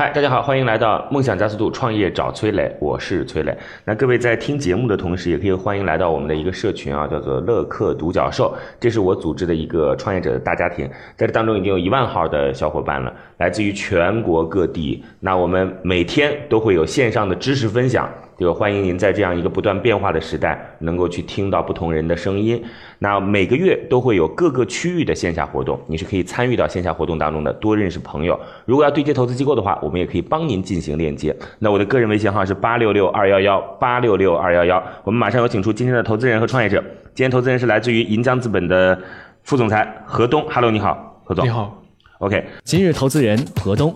[0.00, 3.54] 嗨，大家好，欢迎来到梦想加速度创业找崔磊，我是崔磊。
[3.84, 15.04] 那各位在听节目的同时，也可以欢迎来到我们的一个社群啊，叫做乐客独角兽，这是我组织的一个创业者的大家庭，在这当中已经有一万号的小伙伴了，来自于全国各地。
[15.20, 18.08] 那我们每天都会有线上的知识分享。
[18.40, 22.64] 这个欢迎您在这样一个不断变化的时代，能够去听到不同人的声音。
[23.00, 28.40] 那每个月都会有各个区域的线下活动，你是可以参与到线下活动当中的，多认识朋友。
[28.64, 31.36] 如果要对接投资机构的话，我们也可以帮您进行链接。
[31.58, 34.82] 那我的个人微信号是八六六二幺幺八六六二幺幺。
[35.04, 36.82] 我们马上有请出今天的投资人和创业者。
[37.14, 38.98] 今天投资人是来自于银江资本的
[39.42, 40.42] 副总裁何东。
[40.48, 41.44] Hello，你好，何总。
[41.44, 41.76] 你好。
[42.20, 43.94] OK，今日投资人何东，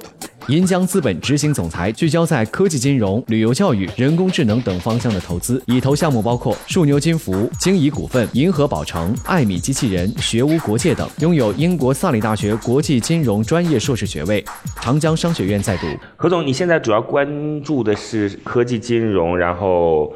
[0.48, 14.44] 银江资本执行总裁，聚焦在科技金融、旅游教育、人工智能等方向的投资，已投项目包括数牛金服、京怡股份、银河宝城、艾米机器人、学无国界等，拥有英国萨里大学国际金融专业硕士学位，
[14.82, 15.86] 长江商学院在读。
[16.16, 20.12] 何总，你现在主要关注的是科技金融，然后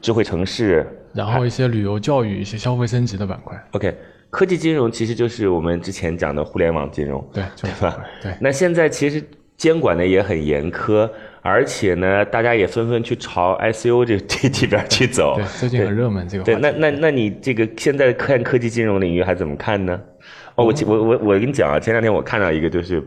[0.00, 3.62] 智慧城市，然后一些旅游教育、一些消费升级的板块。
[3.72, 3.94] OK。
[4.28, 7.96] 科技金融其实就是我们之前讲的互联网金融，对对吧？
[8.20, 8.34] 对。
[8.40, 9.22] 那现在其实
[9.56, 11.08] 监管的也很严苛，
[11.40, 15.36] 而且呢，大家也纷纷去朝 ICO 这 这这边去走。
[15.36, 16.44] 对，最近很热门这个。
[16.44, 20.00] 对，那那那你这个现在看科技金融领域还怎么看呢？
[20.56, 23.02] 哦，我我我我跟你讲啊，前两天我看到一个，就是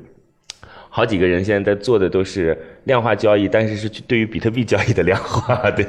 [0.90, 5.86] 好几个人现在在做的都是量化交易，但是是对于比特币交易的量化，对。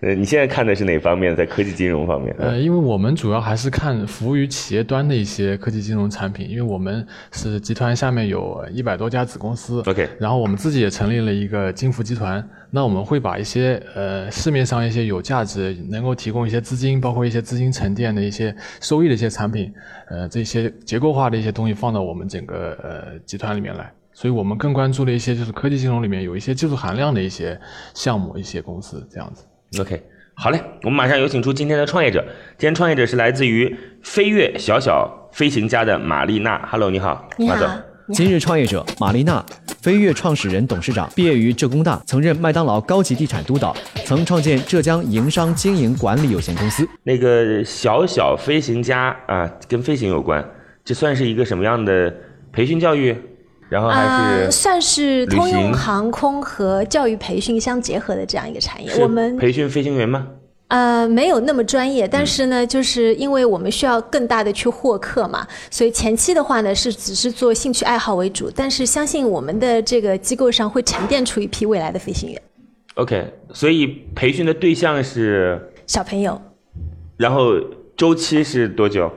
[0.00, 1.34] 呃，你现在看的是哪方面？
[1.34, 2.32] 在科技金融方面？
[2.38, 9.82] 呃，因为我们主要还是看服务于企业端的一些科技金融产品，因为我们是集团下面有一百多家子公司。
[9.86, 10.08] OK。
[10.20, 19.72] 然后我们自己也成立了一个金服集团，那我们会把一些呃市面上一些有价值、能够提供一些资金，包括一些资金沉淀的一些收益的一些产品，
[20.08, 23.92] 呃，这些结构化的一些东西放到我们整个呃集团里面来。
[24.12, 27.58] 所以我们更关注的一些就是科技金融里面有一些技术含量的一些
[27.94, 29.44] 项目、一些公司这样子。
[29.76, 30.02] OK，
[30.32, 32.24] 好嘞，我们马上有请出今天的创业者。
[32.56, 36.66] 今天创业者是来自于飞跃小小飞行家的玛丽娜。
[36.70, 37.56] Hello，你好，你好。
[38.14, 39.44] 今日创业者玛丽娜，
[39.82, 43.76] 飞跃创始人、董事长，毕业于浙工大，曾任麦当劳高级地产督导，
[44.06, 46.88] 曾创建浙江营商经营管理有限公司。
[47.02, 50.42] 那个小小飞行家啊，跟飞行有关，
[50.82, 52.10] 这算是一个什么样的
[52.50, 53.14] 培训教育？
[53.68, 58.90] 然后还是算是通用航空和教育培训相结合的这样一个产业。
[59.00, 60.26] 我们培训飞行员吗？
[60.68, 68.50] 呃，没有那么专业，但是呢，就是因为我们需要更大的去获客嘛，所以前期的话呢是只是做兴趣爱好为主。
[68.54, 72.42] 但是相信我们的这个机构上会沉淀出一批未来的飞行员。
[72.96, 76.38] OK，所以培训的对象是小朋友。
[77.16, 77.54] 然后
[77.96, 79.10] 周期是多久？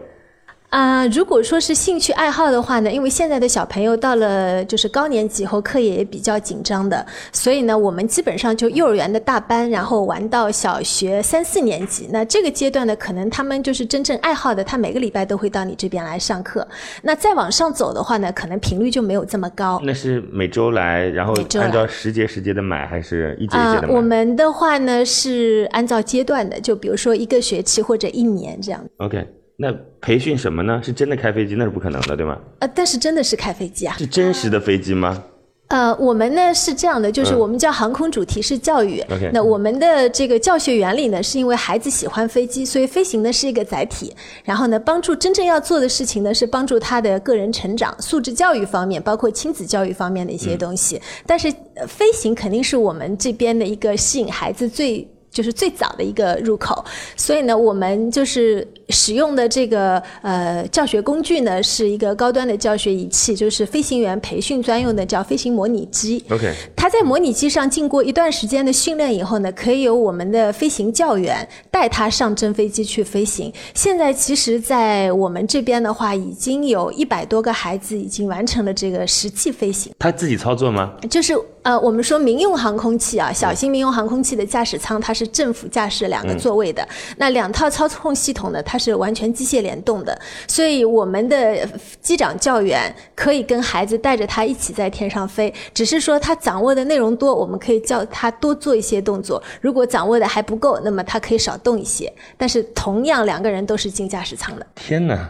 [0.72, 12.08] 啊，如果说是兴趣爱好的话呢，因为现在的小朋友到了就是高年级以后，课业也比较紧张的，所以呢，我们基本上就幼儿园的大班，然后玩到小学三四年级。
[12.10, 16.66] 那这个阶段呢，可能他们就是真正爱好的，他每个礼拜都会到你这边来上课。
[17.02, 19.82] 那再往上走的话呢，可能频率就没有这么高。
[19.84, 23.94] 那是每周来，然后按照时节时节的买，还是一节一节的买？
[23.94, 28.82] 我们的话呢是按照阶段的，就比如说一个学期或者一年这样。
[29.00, 29.28] OK。
[29.62, 30.82] 那培训什么呢？
[30.84, 31.54] 是真的开飞机？
[31.54, 32.36] 那是不可能的，对吗？
[32.58, 33.96] 呃，但是真的是开飞机啊？
[33.96, 35.24] 是真实的飞机吗？
[35.68, 39.04] 呃，我们呢是这样的，就是我们叫航空主题式教育。
[39.32, 44.12] 那我们的这个教学原理呢，是因为孩子喜欢飞机，所以飞行呢是一个载体。
[44.44, 51.00] 然后呢，帮助真正要做的事情呢，是帮助他的个人成长、素质教育方面，包括亲子教育方面的一些东西。
[51.28, 51.54] 但是
[51.88, 55.08] 飞行肯定是我们这边的一个吸引孩子最。
[55.32, 56.84] 就是最早的一个入口，
[57.16, 66.24] 所以呢，我们就是使用的这个呃教学工具呢，是一个高端的教学仪器，就是飞行员培训专用的，叫飞行模拟机。
[66.30, 73.52] OK，它在模拟机上经过一段时间的训练以后呢，可以由我们的飞行教员带他上真飞机去飞行。
[73.74, 79.94] 现在其实，在我们这边的话，已经有一百多个孩子已经完成了这个实际飞行。
[79.98, 80.94] 他自己操作吗？
[81.10, 81.34] 就是
[81.64, 86.88] 呃，我们说民用航空器啊，小型民用航空器的驾驶舱它是正副驾驶两个座位的，
[87.18, 91.68] 那两套操控系统呢，它是完全机械联动的，所以我们的
[92.02, 102.12] 机长教员可以跟孩子带着他一起在天上飞，只是说他掌握的内容多，我们可以叫他多做一些动作；如果掌握的还不够，那么他可以少动一些。
[102.38, 104.66] 但是同样两个人都是进驾驶舱的。
[104.76, 105.30] 天哪，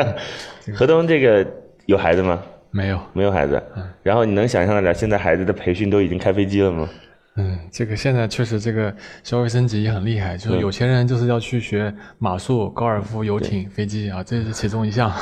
[0.74, 1.46] 何东这个
[1.84, 2.42] 有孩子吗？
[2.70, 3.62] 没有，没有孩子。
[4.02, 6.88] 然后你能想象得了，现在孩子的培训都已经开飞机了吗？
[7.36, 15.08] 嗯，这个现在确实这个消费升级也很厉害，就是有钱人就是要去学马术、高尔夫、游艇、飞机啊，这是其中一项。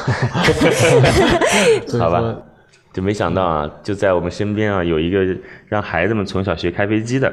[1.98, 2.36] 好吧，
[2.92, 5.24] 就没想到啊，就在我们身边啊，有一个
[5.66, 7.32] 让孩子们从小学开飞机的。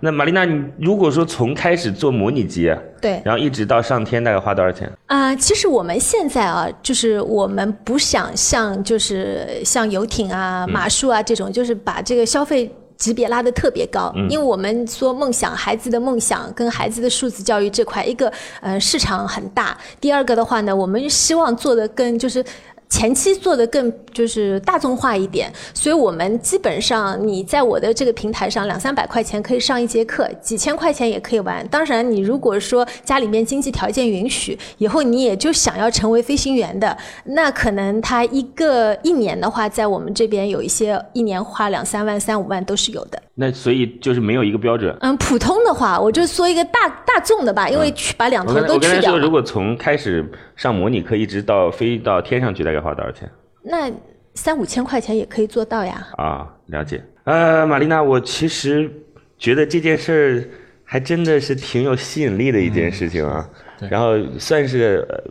[0.00, 4.90] 那玛丽娜，你如果说从开始做模拟机，对，然后一直到上天，大概花多少钱？
[5.06, 12.70] 啊、其实我们现在啊，就是我们不想像就是像游艇啊、马术啊这种，就是把这个消费。
[13.00, 18.30] 级别拉得特别高，因为我们说梦想，孩子的梦想跟孩子的数字教育这块，一个
[18.60, 22.44] 呃市场很大，第二个的话呢，我们希望做的更就是。
[22.90, 31.66] 前期做的更就是大众化一点，所以我们基本上你在我的这个平台上两三百块钱可以上一节课，几千块钱也可以玩。
[31.68, 36.94] 当然，你如果说家里面经济条件允许，以后你也就想要成为飞行员的，
[37.24, 43.22] 那可能他一个一年的话，在我们这边有一些一年花两三万、三五万都是有的。
[43.36, 44.94] 那所以就是没有一个标准。
[45.00, 53.30] 嗯，普通的话，我就说一个大大众的吧，因为去把两头都去掉了如果从开始上模拟课一直到飞到天上去，大概花多少钱？
[53.62, 53.90] 那
[54.34, 56.06] 三五千块钱也可以做到呀。
[56.16, 57.02] 啊，了解。
[57.24, 58.90] 呃，玛丽娜，我其实
[59.36, 60.48] 觉得这件事儿
[60.84, 63.48] 还真的是挺有吸引力的一件事情啊。
[63.78, 65.22] 对然后算是、呃、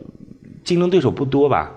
[0.64, 1.72] 竞争对手不多吧，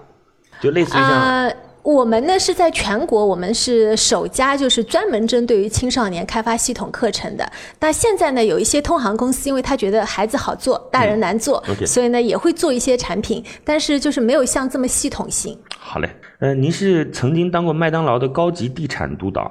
[0.62, 1.52] 就类似于像、啊、
[1.84, 7.52] 我们呢是在全国，我们是首家就是专门针对于青少年开发系统课程的。
[7.80, 15.58] 那现在呢，有一些通航公司，因为他觉得孩子好做，大人难做所以呢也会做一些产品，但是就是没有像这么系统性。
[15.78, 16.10] 好嘞。
[16.40, 19.42] 呃，您是曾经当过麦当劳的高级地产督导，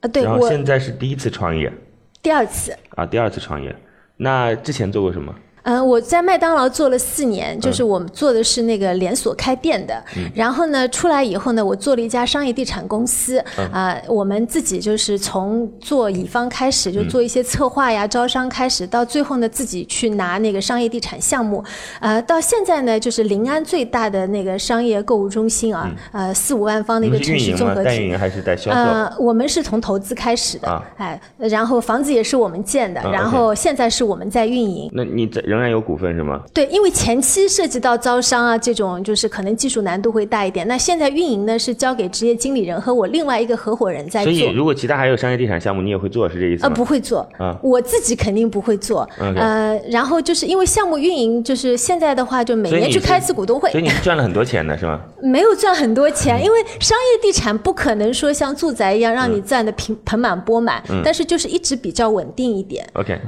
[0.00, 1.72] 啊，对然后现在是第一次创业
[2.20, 3.74] 第二次，啊，第二次创业。
[4.16, 5.34] 那之前做过什么？
[5.64, 10.02] 嗯，我在麦当劳做了四年，就是我们做的是那个连锁开店的。
[10.34, 13.42] 然后呢，出来以后呢，我做了一家商业地产公司。
[13.72, 21.64] 啊、我们自己就是从做乙方开始，就做一些策划呀、招商开始，到最后呢，自己去拿那个商业地产项目。
[22.00, 27.54] 呃，到现在呢，就是临安最大的那个商业购物中心啊，呃，四五万方的一个城市？
[27.56, 27.84] 综合体。
[27.84, 28.76] 代运营还是带销售？
[28.76, 34.90] 呃，我们是从投资开始的，啊哎，然后房子也是我们建的，啊然后现在是我们在运营。
[34.92, 36.42] 那你在仍然有股份是吗？
[36.52, 40.66] 对，因为前期涉及到招商啊，这种就是可能技术难度会大一点。
[40.66, 44.52] 那现在运营呢是交给职业经理人和我另外一个合伙人在所以做。
[44.52, 46.74] 如果其他还有商业地产项目，你也会做，是这意思呃，吗？
[46.74, 49.08] 不会做，啊我自己肯定不会做。
[49.18, 55.00] 呃，然后就是因为项目运营，就是现在的话，就每年去开一次股东会所，以你赚了很多钱的是吗？
[55.22, 62.84] 没有赚很多钱，因为商业地产不可能说像住宅一样让你赚的盆盆满钵满，但是就是一直比较稳定一点。
[62.94, 63.18] OK，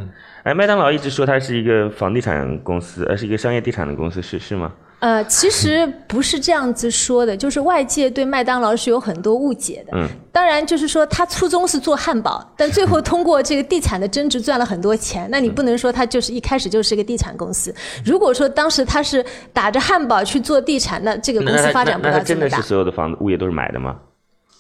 [0.47, 4.73] 哎，麦当劳一直说它是一个房地产公司，而，是一个商业地产的公司，是是吗？
[5.01, 9.93] 呃，其实不是这样子说的，就是外界对麦当劳是有很多误解的。
[9.97, 15.29] 嗯，当然就是说他初衷是做汉堡，但最后通过这个地产的增值赚了很多钱。
[15.33, 17.75] 那你不能说他就是一开始就是一个地产公司。
[18.05, 22.63] 如果说当时他是打着汉堡去做地产，那这个公司发展不那那到这么大它真的是。
[22.63, 23.97] 所有的房子物业都是买的吗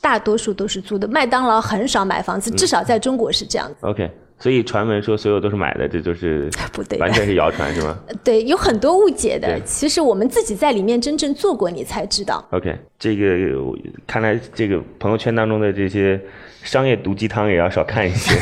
[0.01, 3.75] 大多数都是租的，麦当劳很少买房子，至少在中国是这样子。
[3.83, 9.59] ？OK，所以传闻说所有都是买的，这就是 不对完全是谣传是吗 对，有很多误解的。
[9.65, 12.47] 其实我们自己在里面真正做过，你才知道。
[12.51, 13.27] ？OK，这个
[14.07, 16.21] 看来这个朋友圈当中的这些
[16.63, 18.35] 商业毒鸡汤也要少看一些。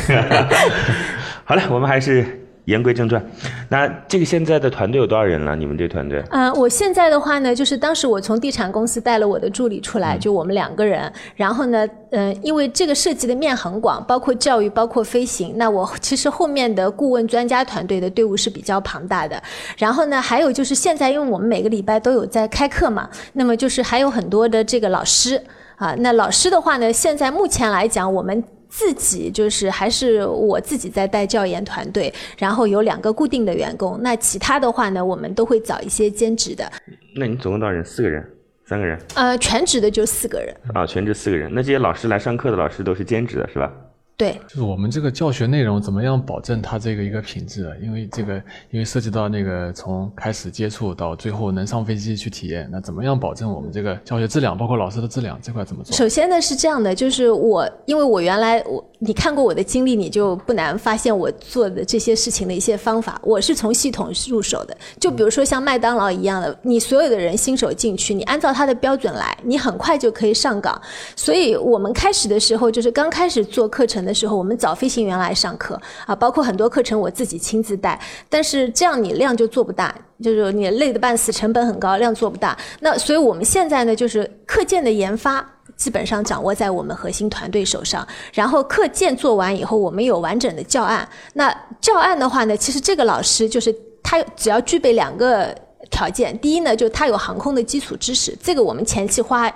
[1.45, 3.23] 好了，我们还是言归正传。
[3.69, 5.55] 那这个现在的团队有多少人了？
[5.55, 6.23] 你们这个团队？
[6.31, 11.11] 嗯、我现在的话呢，就是当时我从地产公司带了我的助理出来，就我们两个人。
[11.35, 15.53] 然后呢，嗯、因为这个涉及的面很广，包括教育，包括飞行。
[15.57, 19.41] 那我其实后面的顾问专家团队的队伍是比较庞大的。
[19.77, 25.41] 然后呢，还有就是现在，因为我们每个礼拜都有在开课嘛，那么就是还有很多的这个老师
[25.75, 25.93] 啊。
[25.99, 28.43] 那老师的话呢，现在目前来讲，我们。
[28.77, 36.69] 自己就是还是我自己在带教研团队，然后有两个固定的员工，那其他的话呢，我们都会找一些兼职的，
[37.15, 37.85] 那你总共多少人？
[37.85, 38.21] 四个人？
[38.65, 38.99] 三个人？
[39.13, 41.49] 呃，全职的就四个人，啊，全职四个人。
[41.53, 43.71] 那这些老师来上课的老师都是兼职的是吧？
[44.17, 47.73] 对，就是我们这个教学内容怎么样保证它这个一个品质啊？
[47.83, 48.35] 因为这个
[48.71, 55.93] 因为涉及到那个从开始接触到最后能上飞机去体验，那怎么样保证我们这个教学质量，包括老师的质量这块怎么做？
[55.93, 63.21] 首先呢是这样的，就是我因为我原来我你看过我的经历，你就不难发现我做的这些事情的一些方法。
[63.23, 70.81] 我是从系统入手的，就比如说像麦当劳一样的，你所有的人新手进去，你按照他的标准来，你很快就可以上岗。
[71.15, 79.93] 所以我们开始的时候，就是刚开始做课程的时候，我们找飞行员来上课啊，包括很多课程我自己亲自带，但是这样你量就做不大，
[80.23, 82.57] 就是你累得半死，成本很高，量做不大。
[82.79, 85.51] 那所以我们现在呢，就是课件的研发。
[85.75, 91.07] 基本上掌握在我们核心团队手上，然后课件做完以后，我们有完整的教案。
[91.33, 95.53] 那教案的话呢，其实这个老师就是他只要具备两个
[95.91, 99.51] 条件，第一呢，就他有航空的基础知识，这个我们前期花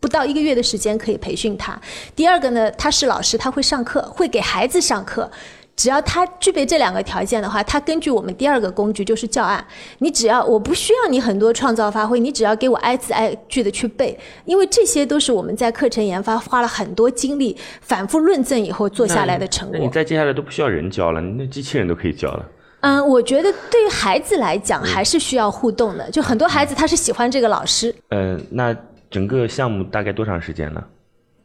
[0.00, 1.72] 不到一个月的时间可以培训他；
[2.14, 5.30] 第二个呢，他是老师，他会上课，会给孩子上课。
[5.76, 9.64] 只要他具备这两个条件的话，他根据我们第二个工具就是教案，
[9.98, 19.76] 你只要我不需要你很多创造发挥，你只要给我挨字挨句的去背，因为这些都是我们在课程研发花了很多精力反复论证以后做下来的成果。
[19.78, 22.46] 那你再接下来都不需要人教了，你那机器人都可以教了。
[22.80, 27.94] 嗯，我觉得对于孩子来讲还是需要互动的，就很多孩子他是喜欢这个老师。
[28.10, 28.76] 呃，那
[29.10, 30.84] 整个项目大概多长时间呢？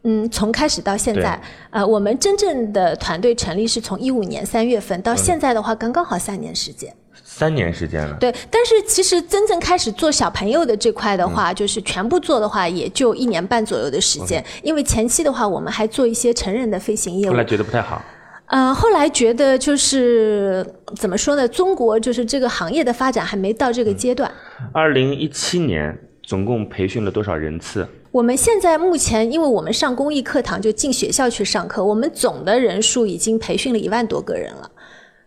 [0.04, 1.40] 嗯，从开始到现在，
[1.72, 6.94] 呃，我们真正的团队成立是从一五年三月份到现在的话，刚刚好三年时间。
[7.22, 8.18] 三年时间了。
[8.20, 14.44] 对，但是其实真正开始做小朋友的这块的话，就是全部做的话，也就一年半左右的时间。
[14.64, 17.32] 因为前期的话，我们还做一些成人的飞行业务。
[17.32, 18.02] 后来觉得不太好。
[18.48, 20.66] 嗯，后来觉得就是
[20.96, 21.48] 怎么说呢？
[21.48, 24.30] 中国就是这个行业的发展还没到这个阶段。
[24.74, 27.88] 二零一七年总共培训了多少人次？
[28.12, 34.70] 我们现在目前，因为我们上公益课堂就进学校去上课，我们总的人数已经培训了一万多个人了。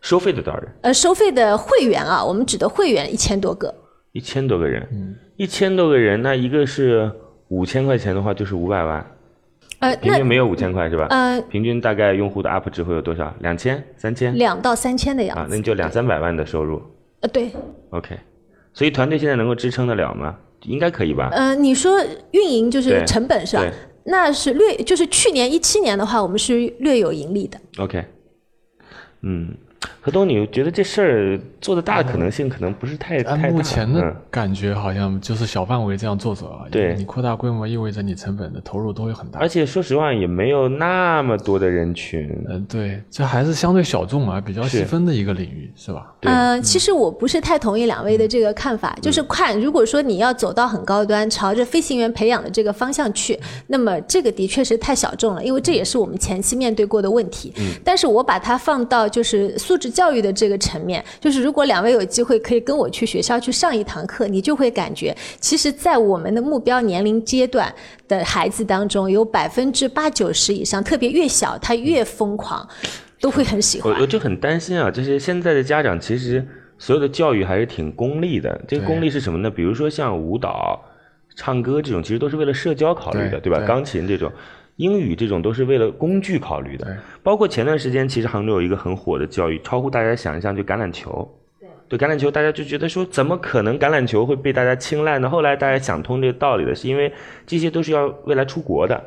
[0.00, 0.68] 收费的多少人？
[0.80, 3.72] 呃，收费的会员啊，我们指的会员一千多个。
[4.10, 7.10] 一千多个人，嗯，一千多个人，那一个是
[7.48, 9.06] 五千块钱的话，就是五百万。
[9.78, 11.06] 呃，平均没有五千块是吧？
[11.10, 13.32] 呃，平均大概用户的 UP 值会有多少？
[13.40, 14.34] 两千、三千？
[14.36, 15.42] 两到三千的样子。
[15.42, 16.82] 啊，那你就两三百万的收入。
[17.20, 17.50] 呃，对。
[17.90, 18.18] OK，
[18.74, 20.36] 所以团队现在能够支撑得了吗？
[20.64, 21.28] 应该可以吧？
[21.32, 21.98] 嗯，你说
[22.32, 23.70] 运营就是成本是吧？
[24.04, 27.58] 那是略，就是去年一七年的话，我们是略有盈利的。
[27.78, 28.04] OK，
[29.22, 29.54] 嗯。
[30.04, 33.48] 何东，你觉得这事儿做的大的可能性可能不是太太大？
[33.50, 36.64] 目前的感觉好像就是小范围这样做做啊。
[36.72, 39.38] 对，你扩大规模意味着你成本的投入都会很大。
[39.38, 42.28] 而且说实话，也没有那么多的人群。
[42.48, 46.12] 嗯，对，这还是相对小众啊，比较细分的一个领域，是吧？
[46.22, 57.52] 嗯，其实我不是太同意两位的这个看法，就是看如果说你要走到很高端，朝着飞行员培养的这个方向去，那么这个的确是太小众了，因为这也是我们前期面对过的问题。
[57.58, 59.91] 嗯，但是我把它放到就是素质。
[59.92, 67.72] 教育的这个层面，就是如果两位有机会可以跟我去学校去上一堂课，你就会感觉，其实，在我们的目标年龄阶段
[68.08, 72.66] 的孩子当中，有百分之八九十以上，特别越小他越疯狂，
[73.20, 73.92] 都会很喜欢。
[73.94, 76.46] 我我就很担心啊，就是现在的家长其实
[76.78, 78.60] 所有的教育还是挺功利的。
[78.66, 79.50] 这个功利是什么呢？
[79.50, 80.80] 比如说像舞蹈、
[81.36, 83.60] 唱歌这种，其实都是为了社交考虑的，对吧？
[83.66, 84.32] 钢琴这种。
[84.76, 91.28] 英语这种都是为了工具考虑的，包括前段时间，其实杭州有一个很火的教育，超乎大家想象，就橄榄球。
[91.88, 95.28] 对，橄榄球大家就觉得说，怎么可能橄榄球会被大家青睐呢？
[95.28, 97.12] 后来大家想通这个道理的，是因为
[97.46, 98.98] 这些都是要未来出国的，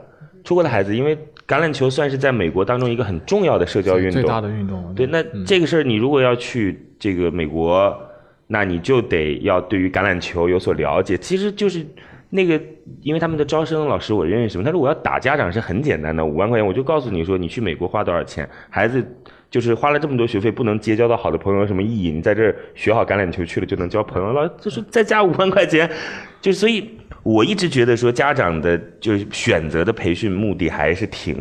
[0.44, 1.18] 出国的孩子，因为
[1.48, 4.94] 橄榄球算是在美国当中一个很重要的社交运动，最大的运动。
[4.94, 8.00] 对，那这个事儿你如果要去这个美国，
[8.46, 11.84] 那你就得要对于橄榄球有所了解，其实就是。
[12.36, 12.62] 那个，
[13.02, 19.04] 因为他们的招生老师我认识嘛，他说我要打家长是很简单的，五万块钱我就告诉你说，你去美国花多少钱，孩子
[19.50, 22.12] 就是花了这么多学费，不能结交到好的朋友有什么意义？
[22.12, 25.90] 你在这儿学好橄榄球去了就能交朋友了，就是再加五万块钱，
[26.42, 26.90] 就所以
[27.24, 31.36] 我一直觉得说家长的就是选择的培训目的还是挺。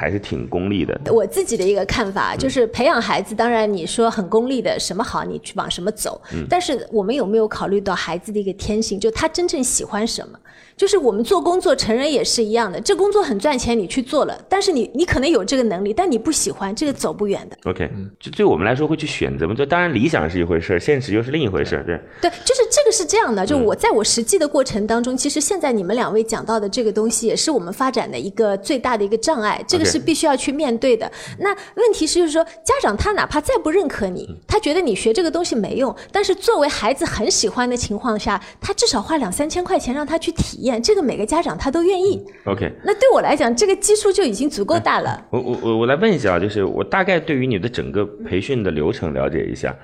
[0.00, 0.98] 还是挺功利的。
[1.12, 6.18] 我自己的一个看法就是，培养孩子，当然你说很功利的，什么好你去往什么走。
[6.48, 10.38] 但是我们有没有考虑到孩子的一个天性，就他真正喜欢什么？
[10.74, 12.80] 就是我们做工作，成人也是一样的。
[12.80, 17.70] 这工作很赚钱，你去做了，但是你你可能有这个能力，但你不喜欢，这个走不远的。
[17.70, 19.54] OK，就对我们来说会去选择嘛？
[19.54, 22.00] 就当然理想是一回事，现实又是另一回事，对。
[22.22, 23.46] 对，就是这个是这样的。
[23.46, 29.62] 就我在我实际的过程当中，其实现在你们两位讲到的这个东西，也是我们发展的一个最大的一个障碍。
[29.68, 31.10] 这个是必须要去面对的。
[31.38, 40.82] 那问题是就是说，家长他哪怕再不认可你，他觉得你学这个东西没用，但是作为孩子很喜欢的情况下，他至少花两三千块钱让他去体验。
[40.82, 42.24] 这个每个家长他都愿意。
[42.46, 45.24] OK，那对我来讲，这个基数就已经足够大了。
[45.30, 49.74] 我我我我来问一下啊，就是我大概对于你的整个培训的流程了解一下，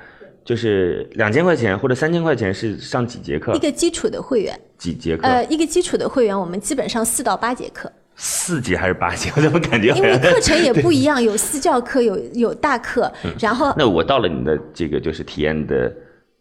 [0.46, 3.52] 就是两千块钱或者三千块钱是上几节课？
[3.54, 4.58] 一个基础的会员。
[4.78, 5.26] 几节课？
[5.26, 7.90] 呃，一个基础的会员，我们基本上四到八节课。
[8.14, 9.28] 四级还是八级？
[9.36, 10.16] 我怎么感觉因为？
[10.18, 15.92] 课程也不一样，有私教课，有有大课，嗯然后那我到了你的这个就是体验的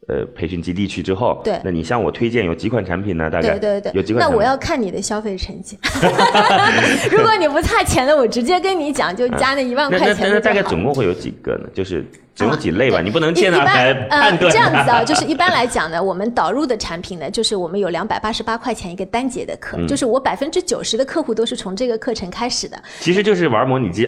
[0.07, 3.29] 呃培训基地去之后，对那你向我推荐有几款产品呢？
[3.29, 4.31] 大概对对对，有几款产品？
[4.31, 5.77] 那我要看你的消费成绩。
[7.11, 11.67] 如果你不差钱的，我直接跟你讲，就加那一万那那那块钱的就好大概总共会有几个呢？
[11.73, 12.99] 就是总有几类吧？
[12.99, 24.07] 啊你不能见到来一般 呃判断这样子啊，就是一般来讲呢，我们导入的产品呢，就是我们有两百八十八块钱一个单节的课，嗯就是我百分之九十的客户都是从这个课程开始的，其实就是玩模拟机。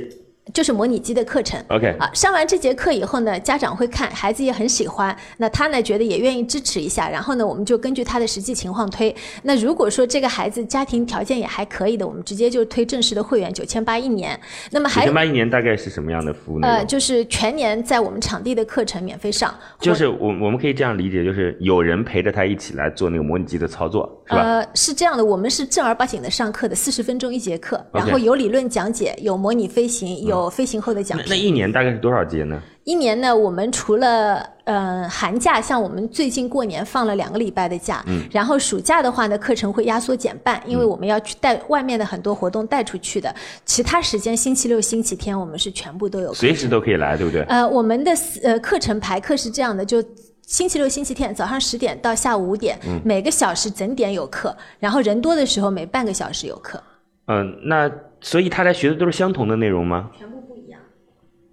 [0.54, 1.64] 就是模拟机的课程。
[1.70, 9.16] OK，啊，上完这节课以后呢，家长会看，孩子也很喜欢，那他呢觉得也愿意支持一下，然后呢，我们就根据他的实际情况推。
[9.44, 14.40] 那如果说这个孩子家庭条件也还可以的，我们直接就推正式的会员九千八一年。
[14.72, 24.42] 那么还有九千八一年大概是什么样的服务呢呃，就是全年在我们场地的课程免费上，就是我我们可以这样理解，就是有人陪着他一起来做那个模拟机的操作，是吧？
[24.42, 31.36] 呃，是这样的，我们是正儿八经的上课的，四十分钟一节课，然后有理论讲解，有模拟飞行，有飞行后的奖那那。
[31.36, 32.62] 一年大概是多少节呢？
[32.84, 43.34] 一年呢，我们除了呃寒假，像我们最近过年放了两个礼拜的假，嗯然后暑假的话呢，课程会压缩减半，因为我们要去带外面的很多活动带出去的。
[43.66, 47.42] 其他时间，星期六、星期天，我们是全部都有课随时都可以来，对不对？
[47.44, 48.12] 呃，我们的
[48.44, 50.02] 呃课程排课是这样的，就
[50.44, 56.82] 星期六、星期天早上十点到下午五点，嗯每个小时整点有课，然后人多的时候每半个小时有课。
[57.30, 60.10] 嗯、那所以他俩学的都是相同的内容吗？
[60.18, 60.80] 全部不一样。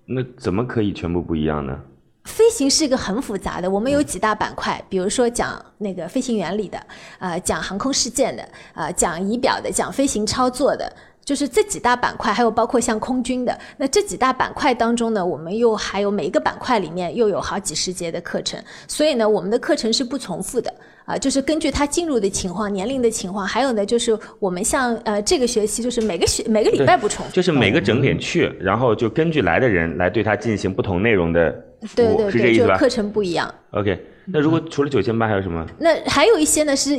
[0.06, 1.78] 那怎么可以全部不一样呢？
[2.24, 6.78] 飞行是一个很复杂的，我们有几大板块，比如说讲那个飞行原理的，
[7.18, 10.90] 呃，讲航空事件的，呃，讲仪表的，讲飞行操作的。
[11.24, 20.72] 就是这几大板块，还有包括像空军的，那这几大板块当中呢，我们又还有每一个板块里面又有好几十节的课程，所以呢，我们的课程是不重复的
[21.06, 31.50] 啊、就是根据他进入的情况、年龄的情况，还有呢，就是我们像呃这个学期就是每个学每个礼拜不重复，就是每个整点去，然后就根据来的人来对他进行不同内容的，
[31.94, 33.54] 对对对，是这意思吧就课程不一样。
[33.72, 35.66] ？OK，那如果除了九千八还有什么？
[35.78, 36.96] 那还有一些呢是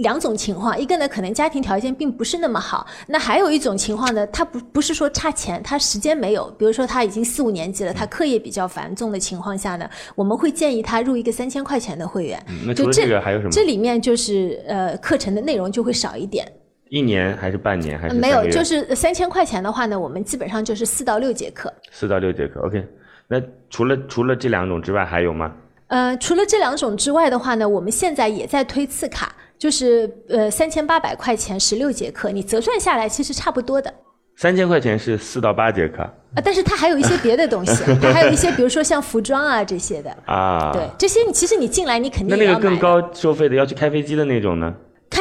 [0.00, 12.42] 两种情况，一个呢可能家庭条件并不是那么好，那还有一种情况呢，他不不是说差钱，他时间没有，比如说他已经四五年级了，他课业比较繁重的情况下呢，我们会建议他入一个三千块钱的会员。
[12.48, 13.50] 嗯那除了这个还有什么？
[13.50, 16.46] 这里面就是呃课程的内容就会少一点，
[16.90, 21.72] 一年还是半年还是没有，就是三千块钱的话呢，我们基本上就是四到六节课。
[21.90, 22.60] 四到六节课。
[22.60, 22.86] OK，
[23.28, 25.54] 那除了除了这两种之外还有吗？
[25.88, 33.92] 呃，除了这两种之外的话呢，我们现在也在推次卡，就是呃三千八百块钱十六节课，你折算下来其实差不多的。
[34.36, 40.70] 三千块钱是四到八节课啊，但是它还有一些别的东西，它还有一些，比如说像服装啊这些的，啊。
[40.72, 42.78] 对，这些你其实你进来你肯定那那个更。
[42.78, 44.74] 高收费的要去开飞机的那种呢？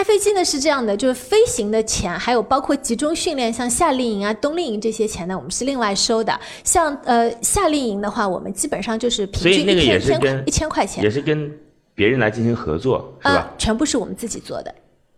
[0.06, 6.40] 开飞机呢是这样的，就是飞行的钱，还有包括集中训练，像夏令营啊、冬令营这些钱呢，我们是另外收的。
[6.64, 11.52] 像呃夏令营的话，我们基本上就是平均一千一千块钱也，是跟
[11.96, 14.74] 别人来进行合作，是吧啊？，全部是我们自己做的。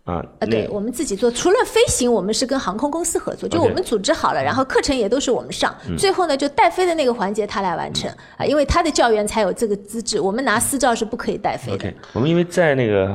[0.06, 1.30] 啊，对，我们自己做。
[1.30, 11.94] 除了飞行，我们是跟航空公司合作，就我们组织好了，然后课程也都是我们上，嗯最后呢就带飞的那个环节他来完成啊，因为他的教员才有这个资质，我们拿私照是不可以带飞的。
[12.14, 13.14] 我们因为在那个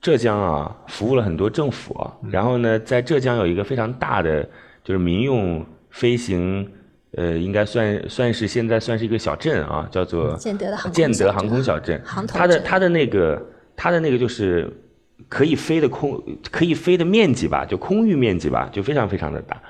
[0.00, 4.48] 浙江啊，服务了很多政府啊，然后呢，在浙江有一个非常大的
[4.84, 6.68] 就是民用飞行，
[7.16, 12.02] 呃，应该算算是现在算是一个小镇啊，叫做建德的航空建德航小镇空小镇。
[12.04, 14.72] 航，它的它的那个它的那个就是
[15.28, 19.60] 可以飞的空可以飞的面积吧，就空域面积吧，就非常非常的大，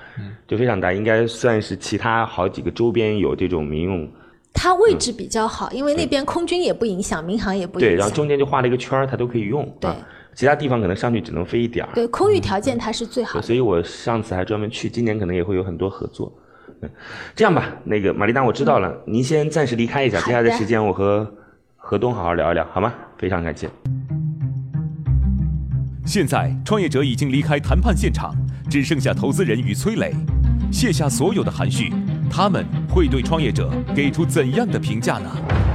[0.46, 4.06] 就非常大，应该算是其他好几个周边有这种民用。
[4.52, 7.88] 它位置比较好，因为那边空军也不影响，民航也不，影响。
[7.88, 9.66] 对然后中间就画了一个圈儿，它都可以用。
[9.80, 9.90] 对。
[9.90, 9.96] 啊，
[10.38, 11.90] 其他地方可能上去只能飞一点儿。
[11.96, 13.44] 对空域条件它是最好的。
[13.44, 16.32] 所以我上次还专门去，今年可能也会有很多合作。
[16.80, 16.88] 嗯，
[17.34, 21.28] 这样吧，那个玛丽丹，我知道了，您先暂时离开一下，接下来的的时间我和
[21.76, 22.94] 何东好好聊一聊，好吗？
[23.16, 23.68] 非常感谢。
[26.06, 28.32] 现在，创业者已经离开谈判现场，
[28.70, 30.14] 只剩下投资人与崔磊，
[30.70, 31.92] 卸下所有的含蓄，
[32.30, 35.67] 他们会对创业者给出怎样的评价呢？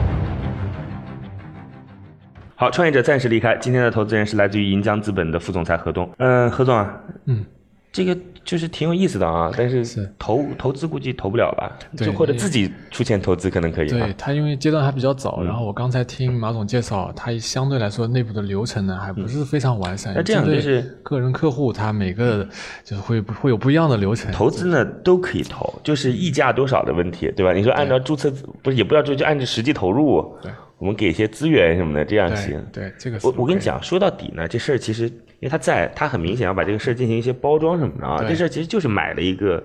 [2.55, 3.55] 好，创业者暂时离开。
[3.57, 6.09] 今天的投资人是来自于银江资本的副总裁何东。
[6.17, 7.43] 嗯，何总啊，嗯，
[7.91, 11.71] 这个就是挺有意思的啊，但是是投投资估计投不了吧？
[11.97, 14.13] 对就或者自己出钱投资可能可以啊对。
[14.13, 20.13] 他，因为阶段还比较早，然后我刚才听马总介绍，他相对来说内部的流程呢还不是非常完善。
[20.15, 22.47] 那这样就是个人客户，他每个
[22.83, 24.31] 就是会会有不一样的流程。
[24.31, 27.51] 投资呢都可以投，就是溢价多少的问题，对吧？
[27.51, 30.37] 你说按照注册不是也不要注，就按照实际投入。
[30.41, 30.51] 对，
[30.83, 32.61] 我们给一些资源什么的，这样行。
[32.73, 38.21] 对，这个我我跟你讲，说到底呢，这事儿其实因为他在，他很明显要把这个事儿进行一些包装什么的啊。
[38.27, 39.63] 这事儿其实就是买了一个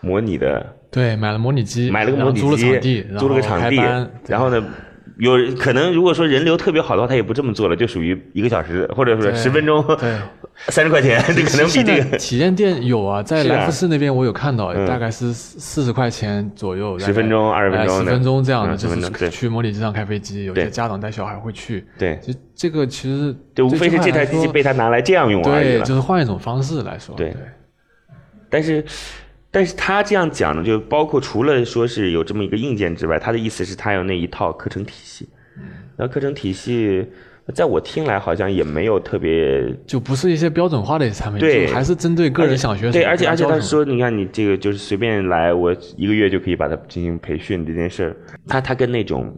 [0.00, 3.76] 模拟的，对，买了模拟机，买了个模拟机租了场地机，，租了个场地，
[4.26, 4.64] 然后呢。
[5.18, 10.18] 有可能，如果说人流特别好的话，他也不这么做了，就属于一个小时或者说对十分钟，对，
[10.68, 21.86] 三十块钱，这可能比这个体验店有啊，在是啊来福士那边我有看到，嗯大概是四十块钱左右，10分钟二十分钟的十分钟这样的，嗯就是去模拟机上开飞机，有对些家长带小孩会去。
[21.98, 25.84] 对，其实这个其实就无非是这台机器被他拿来这样用而已对，了。
[25.84, 27.14] 就是换一种方式来说。
[27.14, 27.34] 对
[28.50, 28.84] 但是，
[29.54, 35.28] 但是他这样讲呢，就包括除了说是有这么一个硬件之外，他的意思是他有那一套课程体系。
[35.96, 37.06] 那课程体系，
[37.54, 41.68] 在我听来好像也没有特别就不是一些标准化的产品，对。
[41.68, 48.16] 还是针对个人想学什么对，而且而且他说，你看你这个就是随便来，我一个月就可以把它进行培训这件事儿，
[48.48, 49.32] 他他跟那种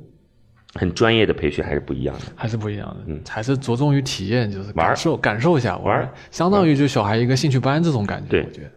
[0.77, 2.23] 很专业的培训还是不一样的。
[2.35, 3.21] 还是不一样的，嗯。
[3.29, 8.29] 还是着重于体验，就是玩感受感受一下玩相当于就小孩一个兴趣班这种感觉。
[8.31, 8.41] 对。
[8.45, 8.71] 我觉得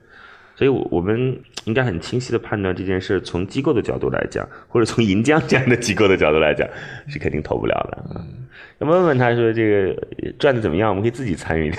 [0.60, 6.67] 所以我，我们应该很清晰的判断这件事，从机构的角度来讲，或者从银江这样的机构的角度来讲，
[7.08, 8.04] 是肯定投不了的。
[8.13, 8.45] 嗯，
[8.80, 11.74] 要问问他说这个赚的怎么样，我们可以自己参与。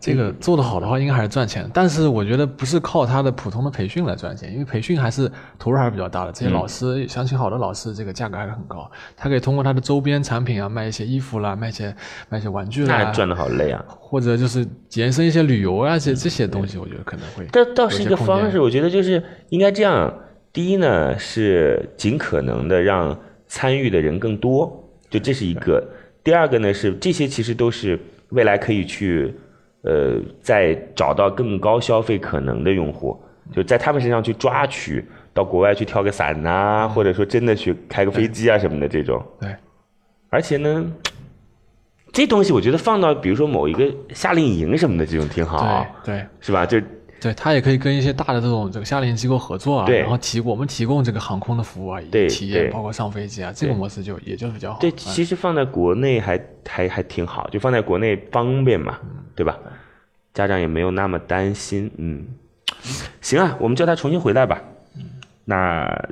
[0.00, 1.68] 这个做得好的话，应该还是赚钱。
[1.74, 6.30] 但是我觉得不是靠他的普通的培训来赚钱，因为培训还是投入还是比较大的。
[6.30, 8.90] 嗯这些老师，想请好的老师，这个价格还是很高。
[9.16, 11.94] 他可以通过他的周边产品啊，卖一些衣服啦，卖一些
[12.28, 13.84] 卖一些玩具啦，那赚的好累啊！
[13.88, 17.44] 或者就是延伸一些旅游啊，这这些东西，我觉得可能会。
[17.52, 20.12] 这倒是一个方式，我觉得就是应该这样。
[20.52, 23.16] 第一呢，是尽可能的让
[23.46, 25.86] 参与的人更多，就这是一个。
[26.22, 29.34] 第二个呢是这些其实都是未来可以去，
[29.82, 33.20] 呃，再找到更高消费可能的用户，
[33.52, 39.22] 就在他们身上去抓取到国外去跳个伞呐、或者说真的去开个飞机啊什么的这种。
[39.40, 39.54] 对，
[40.28, 40.92] 而且呢，
[42.12, 46.66] 这东西我觉得放到比如说某一个夏令营什么的这种挺好，对对是吧？
[46.66, 46.78] 就
[47.20, 54.80] 对，他也可以跟一些大的这种这个夏令营机构合作啊，对然后提我们提供这个航空的服务啊，对体验包括上飞机啊，这个模式就也就比较好。
[54.80, 58.98] 对，嗯其实放在国内还还还挺好，就放在国内方便嘛，
[59.36, 59.58] 对吧？
[60.32, 62.24] 家长也没有那么担心，嗯，
[63.20, 64.62] 行啊，我们叫他重新回来吧。
[65.44, 66.08] 那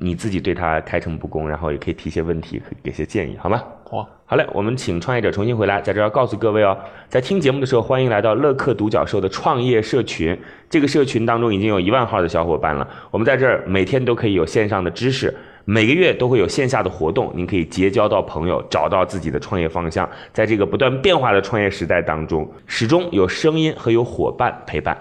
[0.00, 3.60] 你自己对他开诚布公，然后也可以提些问题，可以给些建议，好吗？
[3.82, 10.38] 好，好嘞，我们请创业者重新回来，在这儿要告诉各位哦，在听节目的时候，欢迎来到乐客独角兽的创业社群。
[10.70, 15.34] 这个社群当中已经有一万号的小伙伴了，我们在这儿每天都可以有线上的知识，
[15.64, 20.08] 每个月都会有线下的活动，您可以结交到朋友，找到自己的创业方向。
[20.32, 24.96] 在这个不断变化的创业时代当中，始终有声音和有伙伴陪伴。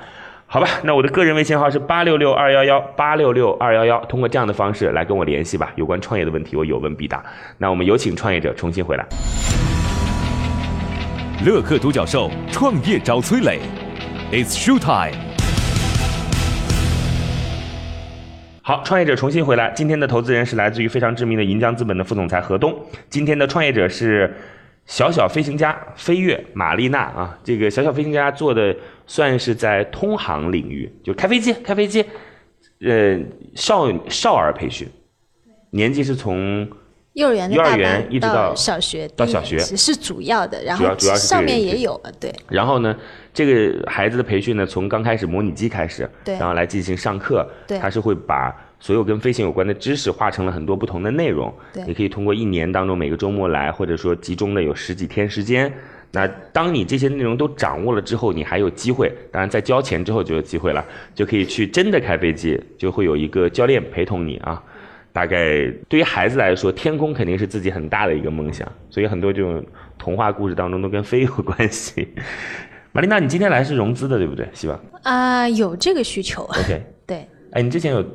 [0.49, 5.73] 好吧，那我的个人微信号是八六六二幺幺八六六二幺幺，通过这样的方式来跟我联系吧。
[5.75, 7.21] 有关创业的问题，我有问必答。
[7.57, 9.05] 那我们有请创业者重新回来。
[11.45, 13.59] 乐客独角兽创业找崔磊
[14.31, 15.19] ，It's show time。
[18.61, 19.69] 好，创业者重新回来。
[19.71, 22.73] 今天的投资人是来自于非常知名的银江资本的副总裁何东。
[23.09, 24.33] 今天的创业者是
[24.85, 27.37] 小小飞行家飞跃玛丽娜啊。
[27.43, 28.73] 这个小小飞行家做的
[29.07, 32.05] 算是在通航领域，就开飞机，开飞机，
[32.81, 33.17] 呃，
[33.55, 34.87] 少少儿培训，
[35.71, 36.69] 年纪是从
[37.13, 39.57] 幼儿园幼儿园一直到小学，到小学。
[39.57, 42.31] 是主要的，然后主要主要是上面也有，对。
[42.47, 42.95] 然后呢，
[43.33, 46.35] 这个孩子的培训呢，从刚开始模拟机开始，对。
[46.35, 47.79] 然后来进行上课，对。
[47.79, 51.51] 他是会把所有跟飞行有关的知识化成了很多不同的内容。
[51.73, 51.83] 对。
[51.87, 55.73] 你可以通过一年当中每个周末来，或者说集中的有十几天时间。
[56.11, 64.61] 那当你这些内容都掌握了之后，你还有机会，当然在交钱之后就有机会了，就可以去真的开飞机，就会有一个教练陪同你啊。
[65.11, 69.63] 大概对于孩子来说，天空肯定是自己很大的一个梦想，所以很多这种
[69.97, 72.07] 童话故事当中都跟飞有关系。
[72.91, 74.47] 玛丽娜，你今天来是融资的，对不对？
[74.53, 76.83] 希望啊、有这个需求，OK。
[77.05, 77.27] 对。
[77.51, 78.05] 哎，你之前有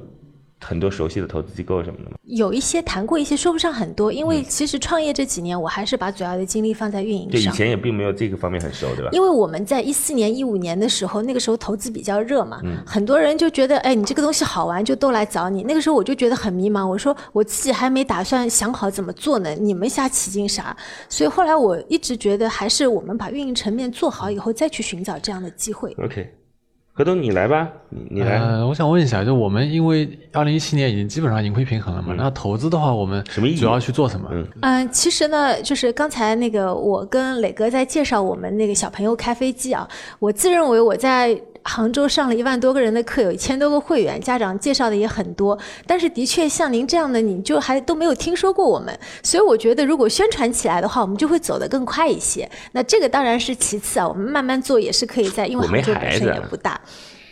[0.63, 2.17] 很多熟悉的投资机构什么的吗？
[2.25, 7.49] 有一些谈过一些，说不上很多，因嗯为其实创业这几年，我还是把主要的精力放在运营对，以。
[7.51, 9.11] 前也并没有这个方面很熟，对吧？
[9.13, 15.63] 因为我们在一四年、一五年的时候，那个时候投资比较热嘛，嗯很多人就觉得，哎，你这个东西好玩，就都来找你。
[15.63, 20.77] 那个时候我就觉得很迷茫，我说我自己还没打算想好怎么做呢，你们瞎起劲啥？
[21.09, 25.95] 所以后来我一直觉得，还是我们把运营层面做好以后，再去寻找这样的机会。
[26.03, 26.33] OK，
[26.95, 34.29] 何东，你来吧，你你来，呃，我想问一下，就我们因为二零一七年已经基本上盈亏平衡了嘛，那投资的话，我们嗯什么主要去做什么？
[34.31, 34.47] 嗯。
[34.61, 45.59] 嗯，其实呢，就是刚才那个我跟磊哥在介绍我们那个小朋友开飞机啊，我自认为我在杭州上了一万多个人的课，有一千多个会员，家长介绍的也很多。
[45.87, 48.97] 但是的确像您这样的，你就还都没有听说过我们。
[49.23, 52.49] 所以我觉得，如果宣传起来的话，我们就会走得更快一些。
[52.73, 56.81] 那这个当然是其次啊，我们慢慢做也是可以在，因为杭州本身也不大。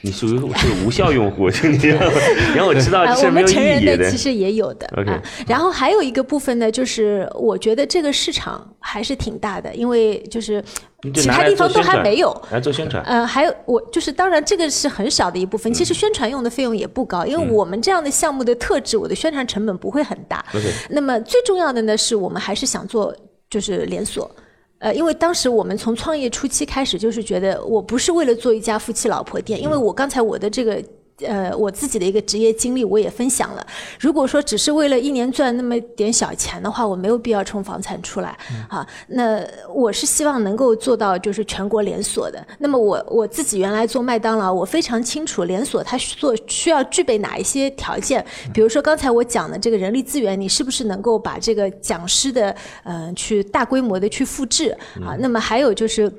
[0.03, 2.12] 你属于是无效用户， 你知道吗？
[2.55, 5.23] 然后我知道啊，是我们没有意义成人的其实也有的 OK 啊。
[5.47, 12.34] 然后还有一个部分呢，就是我觉得这个市场还是挺大的，因为就是你就其他地方都还没有。
[12.50, 13.02] 来做宣传。
[13.04, 15.72] 呃，还有我就是，当然这个是很少的一部分。
[15.72, 20.44] 其实宣传用的费用也不高，因为我们这样的项目的特质，我的宣传成本不会很大。
[20.88, 23.14] 那么最重要的呢，是我们还是想做
[23.48, 24.30] 就是连锁。
[24.78, 30.82] 呃，因为当时我们从创业初期开始，就是觉得我不是为了做一家夫妻老婆店，因为我刚才我的这个。
[31.26, 33.66] 呃，我自己的一个职业经历我也分享了。
[33.98, 38.37] 如果说只是为了一年赚那么点小钱的话，我没有必要冲房产出来
[38.68, 38.87] 啊。
[39.09, 42.44] 那我是希望能够做到就是全国连锁的。
[42.59, 48.24] 那么我我自己原来做麦当劳，我非常清楚连锁它做需要具备哪一些条件。
[48.52, 52.54] 比如说刚才我讲的这个人力资源，你是不是能够把这个讲师的
[52.85, 54.70] 呃去大规模的去复制
[55.04, 55.16] 啊？
[55.18, 56.11] 那么还有就是。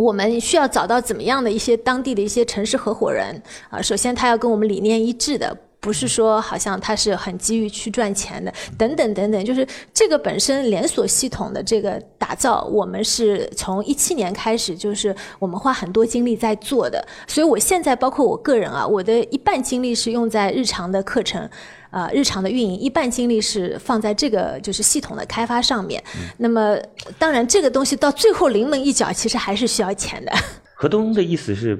[0.00, 3.82] 我们需要找到怎么样的一些当地的一些城市合伙人啊？
[3.82, 9.44] 首先，他要跟我们理念一致的，不是说好像他是很急于去赚钱的，等等等等。
[9.44, 17.04] 就是这个本身连锁系统的这个打造，我们是从一七年开始，就是我们花很多精力在做的。
[17.26, 21.48] 所以我现在包括我个人啊，我的一半精力是用在日常的课程。
[21.92, 26.00] 呃，日常的运营一半精力是放在这个就是系统的开发上面。
[26.36, 26.78] 那么，
[27.18, 30.32] 当然这个东西到最后临门一脚，其实还是需要钱的，
[30.76, 31.76] 何东的意思是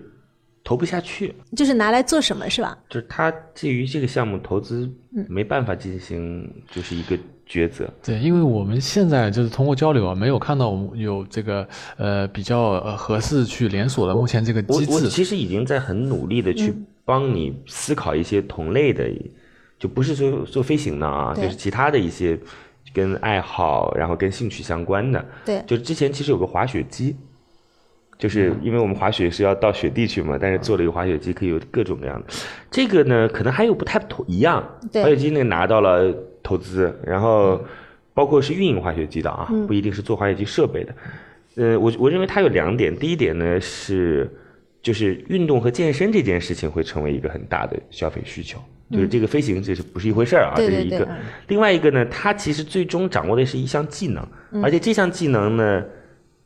[0.63, 2.79] 投不下去，就是拿来做什么是吧？
[2.89, 7.19] 就是他基于这个项目投资嗯没办法进行就是一个
[7.49, 7.89] 抉择。
[8.03, 15.09] 对，因为我们现在就是通过交流啊，没有看到我们有这个呃比较呃合适去连锁的目前这个我我机制。
[15.09, 19.11] 其实已经在很努力的嗯去帮你思考一些同类的，
[19.79, 22.39] 就不是说做飞行的啊，就是其他的一些
[22.93, 25.25] 跟爱好，然后跟兴趣相关的。
[25.45, 27.17] 对就之前其实有个滑雪机，
[28.21, 32.27] 就是因为我们滑雪是要到雪地去嘛，但是做了一个滑雪机，可以有各种各样的。
[32.71, 37.61] 这个呢，可能还有不太同一样，滑雪机那个拿到了投资，然后
[38.13, 40.95] 包括是运营滑雪机的啊，嗯不一定是做滑雪机设备的。
[41.57, 44.31] 呃，我我认为它有两点，第一点呢是，
[44.83, 48.59] 就是运动和健身这件事情会成为一个很大的消费需求，
[48.91, 50.55] 就是这个飞行这是不是一回事儿啊？
[50.57, 51.09] 这是一个。
[51.49, 55.85] 另外一个呢，它其实最终掌握的是一项技能，嗯而且这项技能呢，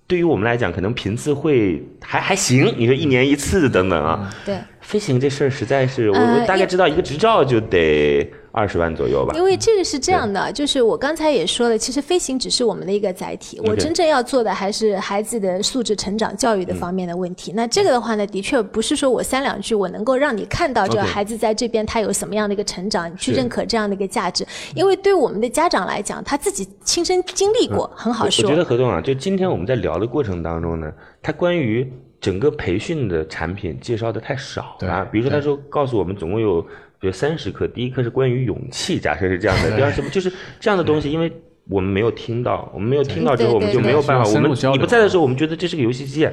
[0.07, 2.75] 对于我们来讲，可能频次会还还行。
[2.77, 4.57] 你说一年一次等等啊，对。
[4.81, 9.43] 飞行这事儿实在是，我呃我大概知道一个执照就得二十万左右吧因。
[9.43, 17.53] 为这个是这样的，就是我刚才也说了，其实飞行只是我们的一个载体，我真正要做的还是孩子的素质成长、教育的方面的问题。
[17.55, 24.47] 那这个的话呢，的确不是说我三两句我能够让你看到这个孩子在这边他有什么样的一个成长，你去认可这样的一个价值。
[24.75, 28.57] 因为对我们的家长来讲，他自己亲身经历过，很好说我我觉。
[28.57, 30.91] 得何总啊，就今天我们在聊的过程当中呢，
[31.21, 35.05] 他关于整个培训的产品介绍的太少了。
[35.05, 36.65] 对比如说，他说告诉我们总共有
[37.05, 41.31] 比如三十课，第一课是关于勇气，假设是这样的，第二什么就是这样的东西，因为。
[41.67, 44.31] 我们没有听到，我们没有听到之后，我们就没有办法。
[44.31, 46.29] 我们你不在的时候，我们觉得这是个游戏机，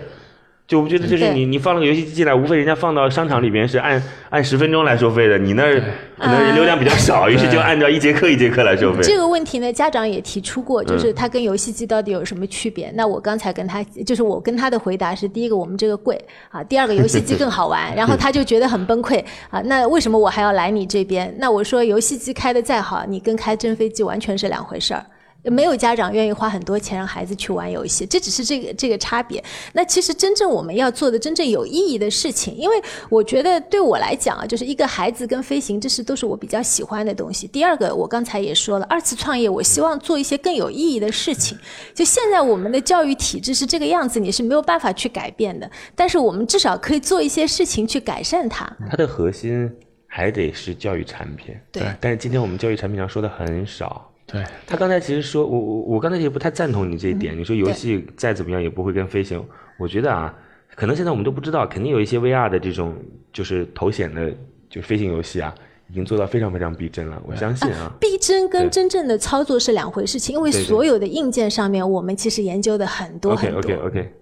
[0.71, 5.83] 就我觉得就是你你放了个游戏机进来，无非人家放到商场里边是按按十分钟来收费的，你那儿
[6.17, 9.03] 可能人流量比较少，于是就按照一节课一节课来收费。
[9.03, 12.89] 这个问题呢，家长也提出过，嗯就是它跟游戏机到底有什么区别？
[12.95, 16.17] 那我刚才跟他，就是我跟他的回答是：第一个，我们这个贵
[16.49, 17.81] 啊；第二个，游戏机更好玩。
[17.93, 21.35] 然后他就觉得很崩溃啊，那为什么我还要来你这边？
[21.37, 25.05] 那我说，游戏机开的再好，你跟开真飞机完全是两回事儿。
[25.43, 29.43] 没有家长愿意花很多钱让孩子去玩游戏，这只是这个这个差别。
[29.73, 32.75] 那其实真正我们要做的真正有意义的事情，因为
[33.09, 37.47] 我觉得对我来讲啊，就是一个孩子跟飞行，这是都是我比较喜欢的东西。
[37.47, 41.57] 第二个，我刚才也说了，二次创业，我希望做一些更有意义的事情。
[41.95, 48.71] 就现在我们的教育体制是这个样子，你是没有办法去改变的，但是我们至少可以做一些事情去改善它。
[48.89, 49.71] 它的核心
[50.05, 51.55] 还得是教育产品。
[51.71, 54.10] 对但是今天我们教育产品上说的很少。
[54.31, 57.37] 对，他刚才其实说，我我我刚才也不太赞同你这一点。
[57.37, 59.43] 你说游戏再怎么样也不会跟飞行，
[59.77, 60.33] 我觉得啊，
[60.75, 62.95] 可能现在我们都不知道，肯定有一些 VR 的这种
[63.33, 64.29] 就是头显的，
[64.69, 65.53] 就是飞行游戏啊，
[65.89, 67.21] 已经做到非常非常逼真了。
[67.25, 73.59] 我相信啊，逼真跟真正的操作是两回事情，因为所有的硬件上面，我们其实研究的很多 OK 很多。
[73.59, 74.13] OK OK，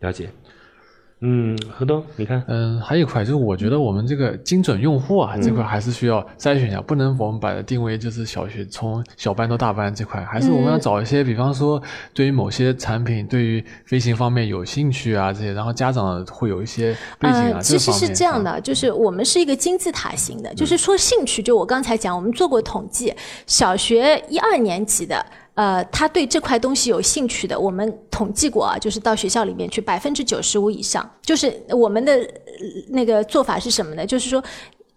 [0.00, 0.28] 了解。
[1.22, 11.82] 嗯，何东，你看，嗯，还有一块就是我觉得我们这个精准用户啊，这块还是需要筛选一下，不能我们把它定位就是小学从小班到大班这块，还是我们要找一些，比方说
[12.14, 18.52] 对于某些产品，对于飞行方面有兴趣啊这些，然后家长会有一些背景啊，呃，其实是这样的。
[18.54, 23.14] 的，就是我们是一个金字塔型的，就是说兴趣，就我刚才讲，我们做过统计，
[23.46, 25.24] 小学一二年级的。
[25.60, 32.26] 呃，他对这块东西有兴趣的，我们统计过啊，就是到学校里面去，百分之九十五以上，就是我们的
[32.88, 34.06] 那个做法是什么呢？
[34.06, 34.42] 就是说。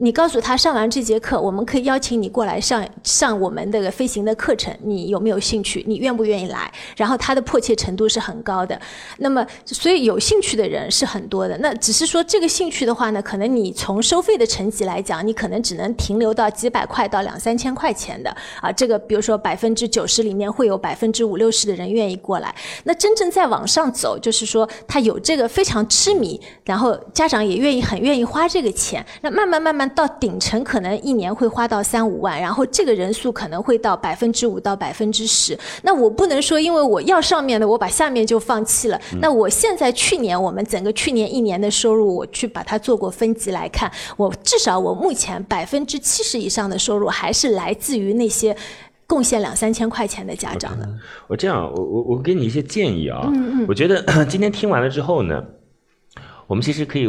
[0.03, 5.81] 你告诉他上完这节课，我们可以邀请你过来上上我们的飞行的课程，你有没有兴趣？
[5.87, 6.69] 你愿不愿意来？
[6.97, 8.77] 然后他的迫切程度是很高的。
[9.19, 11.57] 那么，所以有兴趣的人是很多的。
[11.59, 18.69] 那只是说这个兴趣的话呢，可能你从收费的层级来讲，你可能只能停留到几百块到两三千块钱的啊。
[18.69, 22.53] 这个比如说百分之九十里面会有百分之五六十的人愿意过来。
[22.83, 29.05] 那真正在往上走，就是说他有这个非常痴迷，然后家长也愿意很愿意花这个钱。
[29.21, 29.89] 那慢慢慢慢。
[29.93, 35.57] 到顶层可能一年会花到三五万，然后这个人数可能会到百分之五到百分之十。
[35.83, 38.99] 那我不能说，因为我要上面的，我把下面就放弃了。
[39.21, 48.55] 那我现在去年我们整个去年一年的收入，我去把它做过分级来看，我至少我目前百分之七十以上的收入还是来自于那些
[49.07, 50.87] 贡献两三千块钱的家长的。
[51.27, 53.29] 我这样，我我我给你一些建议啊。
[53.33, 53.65] 嗯嗯。
[53.67, 55.43] 我觉得 今天听完了之后呢，
[56.47, 57.07] 我们其实可以。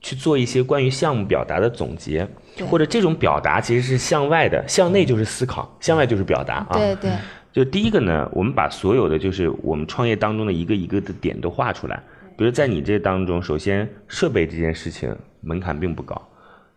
[0.00, 2.26] 去做一些关于项目表达的总结，
[2.68, 6.70] 或者这种表达其实是向外的，向内就是思考，向外就是表达啊。
[6.72, 7.10] 对对。
[7.50, 12.00] 就第一个呢，我们把所有的就是我们创业当中的一个一个的点都画出来。
[12.36, 16.20] 比如在你这当中，首先设备这件事情门槛并不高，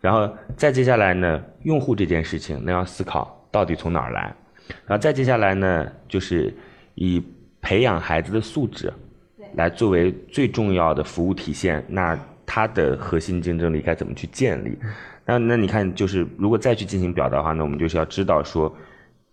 [0.00, 4.34] 然后再接下来呢，用户这件事情那要思考到底从哪儿来，
[4.86, 6.52] 然后再接下来呢，就是
[6.96, 7.22] 以
[7.60, 8.92] 培养孩子的素质，
[9.54, 11.84] 来作为最重要的服务体现。
[11.86, 14.76] 那它的核心竞争力该怎么去建立？
[15.24, 18.74] 那那你看，就是如果再去进行表达的话，那我们就是要知道说，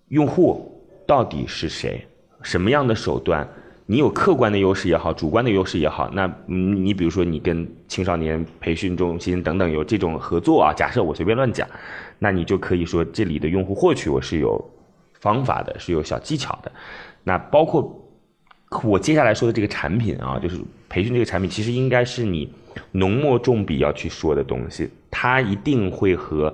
[0.10, 0.72] 用户
[1.08, 2.06] 到底是谁，
[2.44, 3.48] 什么样的手段，
[3.88, 11.68] 你有客观的优势也好，主观的优势也好，那你比如说你跟青少年培训中心等等有这种合作啊，假设我随便乱讲，
[12.20, 14.64] 那你就可以说这里的用户获取我是有
[15.20, 16.72] 方法的，是有小技巧的。
[17.24, 18.00] 那包括
[18.84, 22.52] 我接下来说的这个产品啊，就是培训这个产品，其实应该是你。
[22.92, 26.54] 浓墨重笔要去说的东西，它一定会和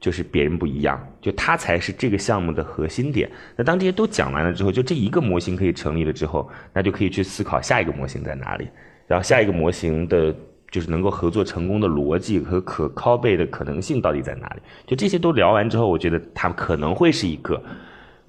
[0.00, 3.30] 就是别人不一样，就它才是这个项目的核心点。
[3.56, 8.68] 那当这些都讲完了之后，就这一个模型可以成立了之后，那就可以去思考下一个模型在哪里，
[9.06, 10.34] 然后下一个模型的
[10.70, 14.62] 就是能够合作成功的逻辑和可拷贝的可能性到底在哪里。
[14.86, 17.62] 就这些都聊完之后，我觉得它可能会是一个，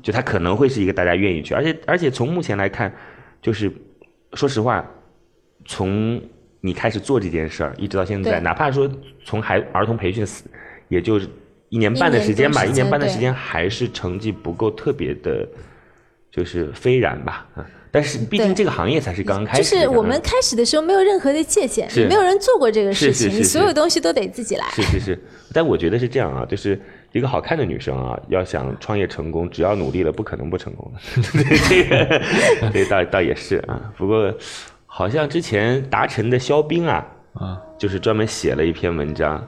[0.03, 2.93] 就它可能会是一个大家愿意去，而且而且从目前来看，
[3.41, 3.71] 就是
[4.33, 4.85] 说实话，
[5.65, 6.21] 从
[6.59, 8.89] 你开始做这件事儿，一直到现在，哪怕说
[9.25, 10.25] 从孩儿童培训，
[10.89, 11.27] 也就是
[11.69, 15.47] 一年半的时间吧，一年半的时间还是成绩不够特别的，
[16.31, 17.47] 就是斐然吧，
[17.89, 19.63] 但是毕竟这个行业才是刚开始。
[19.63, 24.65] 就是我们开始的时候没有任何的借鉴，没有人做过这个事情，你所有东西都得自己来。
[24.69, 25.19] 是是是，
[25.51, 26.79] 但我觉得是这样啊，就是
[27.11, 31.43] 一个好看的女生啊，要想创业成功，只要努力了，不可能不成功的。
[31.69, 32.21] 这个，
[32.73, 34.33] 这倒倒也是啊，不过。
[34.93, 39.41] 好像之前达成的肖冰啊，啊，就是专门写了一篇文章。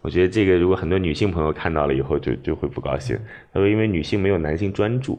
[0.00, 3.16] 我觉得这个如果很多女性朋友看到了以后，就就会不高兴。
[3.54, 5.16] 他说，因为女性没有男性专注，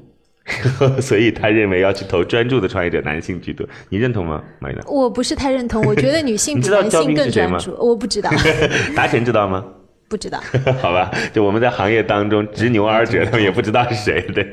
[0.99, 3.65] 所以他认为要去投专注的创业者，男性居多。
[3.87, 4.81] 你认同吗，马一娜？
[4.85, 7.73] 我不是太认同，我觉得女性比男性更专注。
[7.79, 8.29] 我不知道。
[8.93, 9.63] 达成知道吗？
[10.09, 10.41] 不知道，
[10.81, 14.43] 好吧，就我们在行业当中执牛耳者，他们也不知道是谁，对。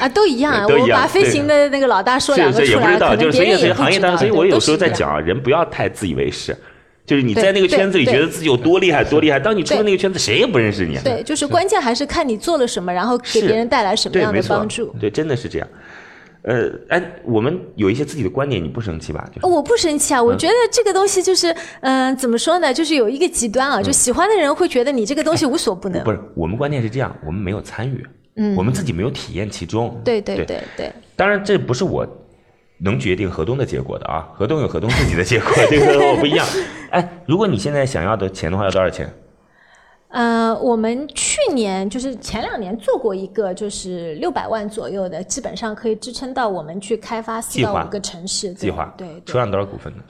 [0.00, 6.56] 啊，都一样啊， 我把飞行的那个老大说两个出来，可能别人也行业当中，所以我有时候在讲啊，人不要太自以为是，
[7.04, 10.98] 就是你在那个圈子里觉得自己有多厉害多厉害，当你出了那个圈子，谁也不认识你。
[11.04, 14.94] 对，就是关键还是看你做了什么，然后给别人带来什么样的帮助。
[14.98, 15.68] 对，真的是这样。
[16.42, 19.30] 呃，哎，我们有一些自己的观点，你不生气吧？
[19.42, 22.74] 我不生气啊，我觉得这个东西就是，嗯，怎么说呢？
[22.74, 26.02] 就是有一个极端啊，就喜欢的人会觉得你这个东西无所不能。
[26.02, 28.04] 不是，我们观念是这样，我们没有参与，
[28.36, 30.00] 嗯，我们自己没有体验其中。
[30.04, 30.92] 对对对对。
[31.14, 32.04] 当然，这不是我
[32.78, 36.44] 能决定河东的结果的啊，河东有河东自己的结果，这个和我不一样。
[36.90, 39.08] 哎，如果你现在想要的钱的话，要多少钱？
[40.12, 48.52] 呃，我们去年就是前两年做过一个，就是六百万左右的，基本上可以支撑到我们去开发四到五个城市。
[48.52, 50.02] 计划对，出让多少股份呢？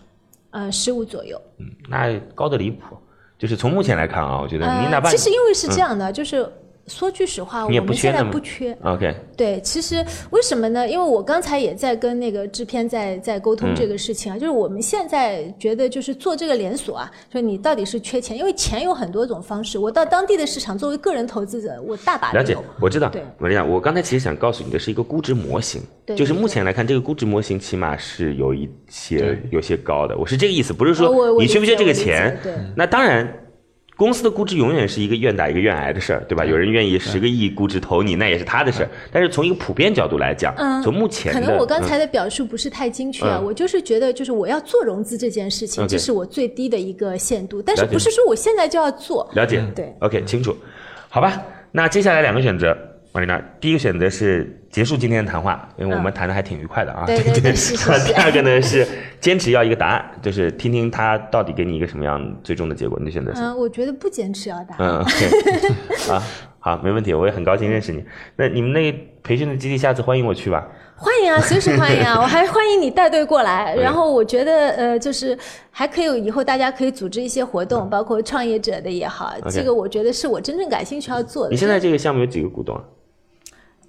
[0.50, 1.40] 呃，十五左右。
[1.58, 2.96] 嗯，那高的离谱。
[3.38, 6.48] 就是从目前来看啊，我觉得你其实因为是这样的，就是
[6.88, 8.76] 说句实话，我也不们现在不缺。
[8.82, 10.88] OK，对，其实为什么呢？
[10.88, 19.78] 因为我刚才也在跟那个制片在在沟通嗯这个事情啊，就是我们现在觉得就是做这个连锁啊，就你到底是缺钱，因为钱有很多种方式。
[19.78, 23.22] 我到当地的市场，作为个人投资者，我大把了解。，我知道对。
[23.38, 30.16] 我跟你讲，我刚才其实想告诉你的是一个估值模型，对就是目前来看，这个估值模型起码是有一些有些高的。
[30.18, 32.52] 我是这个意思，不是说你缺不缺这个钱对。
[32.76, 33.38] 那当然。
[34.02, 36.44] 公司的估值永远是一个愿打一个愿挨的事儿，对吧？
[36.44, 38.88] 有人愿意十个亿估值投你，那也是他的事儿。
[39.12, 43.44] 但是从一个普遍角度来讲，嗯从目前的，可能我刚嗯才的表述不是太精确啊，嗯。
[43.44, 49.30] 我就是觉得，就是我要做融资这件事情这是我最低的一个限度，但是不是说我现在就要做。
[49.34, 50.56] 了解，对，OK，清楚，
[51.08, 51.40] 好吧。
[51.70, 52.76] 那接下来两个选择，
[53.14, 57.04] 玛丽娜，第一个选择是结束今天的谈话，因为我们谈的还挺愉快的啊。
[57.06, 58.86] 对对对是第二个呢是
[59.20, 63.42] 坚持要一个答案，就是听听他到底给你一个什么样最终的结果，你的选择是？
[63.42, 64.78] 嗯，我觉得不坚持要答案。
[64.80, 66.22] 嗯，OK，啊，
[66.58, 68.02] 好，没问题，我也很高兴认识你。
[68.36, 70.66] 那你们那个培训的基地，下次欢迎我去吧。
[70.96, 72.16] 欢迎啊，随时欢迎啊！
[72.20, 73.74] 我还 欢迎你带队过来。
[73.74, 75.36] 然后我觉得，呃，就是
[75.70, 81.50] 还可以有以后大家可以组织一些活动，包括创业者的也好，这个我觉得是我真正感兴趣要做的。
[81.50, 82.82] 你现在这个项目有几个股东啊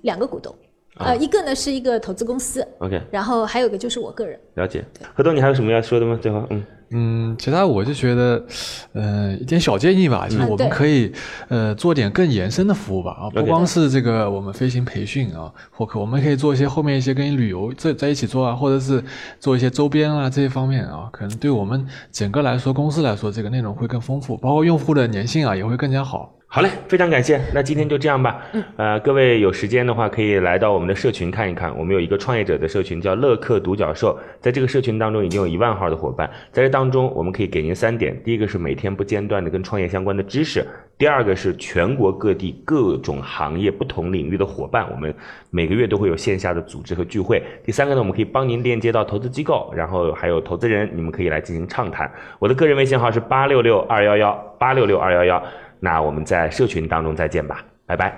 [0.04, 0.56] 两个股东，
[0.96, 4.40] 啊呃，一个呢是一个投资公司，？OK，然后还有一个就是我个人。
[4.56, 4.86] 了解。
[5.14, 6.18] 何东，你还有什么要说的吗？
[6.22, 8.46] 最后，嗯，嗯，其他我就觉得，
[8.94, 11.12] 呃，一点小建议吧，就是我们可以，
[11.48, 19.04] 呃，做点更延伸的服务吧，啊，不光是这个我们飞行培训啊，或可我们可以做一些后面一些跟旅游在在一起做啊，或者是
[19.40, 26.36] 做一些周边啊这些方面啊，可能对我们整个来说，公司来说，这个内容会更丰富，包括用户的粘性啊也会更加好。
[26.56, 27.42] 好嘞，非常感谢。
[27.52, 28.40] 那今天就这样吧。
[28.52, 31.76] 嗯，呃，各位有时间的话，可以来到我们的社群看一看。
[31.76, 34.16] 我们有一个创业者的社群，叫乐客独角兽。
[34.40, 36.30] 在这个社群当中，已经有一万号的伙伴。
[36.52, 40.62] 在这当中，我们可以给您三点：第一个是每天不间断的跟创业相关的知识；
[40.96, 45.12] 第二个是全国各地各种行业不同领域的伙伴，我们
[45.50, 52.12] 每个月都会有线下的组织和聚会；第三个呢，我们可以帮您链接到投资机构，然后还有投资人，你们可以来进行畅谈。
[52.38, 55.44] 我的个人微信号是八六六二幺幺八六六二幺幺。
[55.86, 58.14] 那我们在社群当中再见吧，拜拜。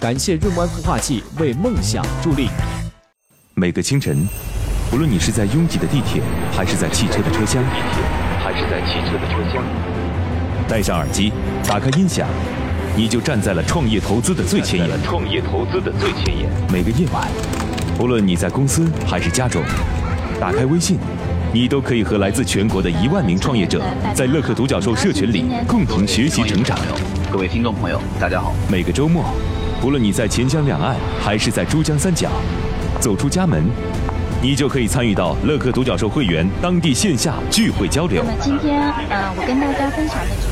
[0.00, 2.48] 感谢润湾孵化器为梦想助力。
[3.54, 4.26] 每个清晨，
[4.92, 6.20] 无论你是在拥挤的地铁，
[6.50, 8.02] 还是在汽车的车厢，地铁
[8.42, 9.62] 还是在汽车的车厢。
[10.66, 11.32] 戴上耳机，
[11.68, 12.26] 打开音响，
[12.96, 15.02] 你就站在了创业投资的最前沿。
[15.04, 16.50] 创业投资的最前沿。
[16.72, 17.28] 每个夜晚，
[18.00, 19.62] 无论你在公司还是家中，
[20.40, 20.98] 打开微信，
[21.54, 23.82] 你都可以和来自全国的一万名创业者，
[24.14, 26.78] 在乐客独角兽社群里共同学习成长。
[27.30, 28.54] 各位听众朋友，大家好。
[28.70, 29.22] 每个周末，
[29.78, 32.30] 不论你在钱江两岸还是在珠江三角，
[33.00, 33.62] 走出家门，
[34.40, 38.32] 你就可以参与到乐客独角兽会员当地线下聚会交流那。
[38.32, 38.80] 么今天，
[39.10, 40.51] 呃，我跟大家分享的主题